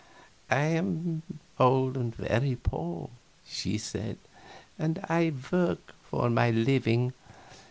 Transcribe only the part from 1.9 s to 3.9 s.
and very poor," she